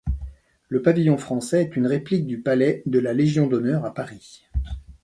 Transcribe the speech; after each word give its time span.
Le 0.67 0.81
pavillon 0.81 1.15
français 1.15 1.61
est 1.61 1.75
une 1.75 1.85
réplique 1.85 2.25
du 2.25 2.39
Palais 2.41 2.81
de 2.87 2.97
la 2.97 3.13
Légion 3.13 3.45
d'honneur 3.45 3.85
à 3.85 3.93
Paris. 3.93 4.41